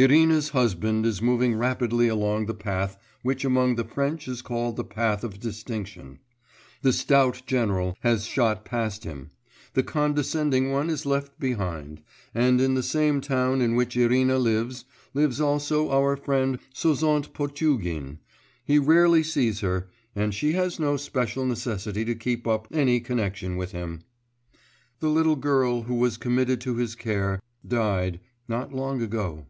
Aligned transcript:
Irina's 0.00 0.50
husband 0.50 1.04
is 1.04 1.20
moving 1.20 1.56
rapidly 1.56 2.06
along 2.06 2.46
the 2.46 2.54
path 2.54 2.96
which 3.22 3.44
among 3.44 3.74
the 3.74 3.82
French 3.82 4.28
is 4.28 4.42
called 4.42 4.76
the 4.76 4.84
path 4.84 5.24
of 5.24 5.40
distinction. 5.40 6.20
The 6.82 6.92
stout 6.92 7.42
general 7.48 7.96
has 8.02 8.24
shot 8.24 8.64
past 8.64 9.02
him; 9.02 9.30
the 9.74 9.82
condescending 9.82 10.70
one 10.70 10.88
is 10.88 11.04
left 11.04 11.40
behind. 11.40 12.00
And 12.32 12.60
in 12.60 12.74
the 12.74 12.82
same 12.84 13.20
town 13.20 13.60
in 13.60 13.74
which 13.74 13.96
Irina 13.96 14.38
lives, 14.38 14.84
lives 15.14 15.40
also 15.40 15.90
our 15.90 16.16
friend 16.16 16.60
Sozont 16.72 17.32
Potugin; 17.32 18.20
he 18.64 18.78
rarely 18.78 19.24
sees 19.24 19.58
her, 19.62 19.88
and 20.14 20.32
she 20.32 20.52
has 20.52 20.78
no 20.78 20.96
special 20.96 21.44
necessity 21.44 22.04
to 22.04 22.14
keep 22.14 22.46
up 22.46 22.68
any 22.70 23.00
connection 23.00 23.56
with 23.56 23.72
him.... 23.72 24.04
The 25.00 25.08
little 25.10 25.34
girl 25.34 25.82
who 25.82 25.96
was 25.96 26.18
committed 26.18 26.60
to 26.60 26.76
his 26.76 26.94
care 26.94 27.40
died 27.66 28.20
not 28.46 28.72
long 28.72 29.02
ago. 29.02 29.46